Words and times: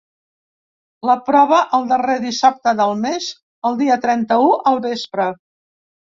La 1.07 1.15
prova 1.25 1.57
el 1.77 1.83
darrer 1.91 2.15
dissabte 2.23 2.73
del 2.79 2.93
mes, 3.01 3.27
el 3.71 3.77
dia 3.83 3.97
trenta-u 4.07 4.47
al 4.71 4.81
vespre. 4.87 5.29